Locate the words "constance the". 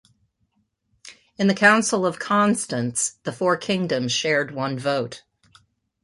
2.17-3.31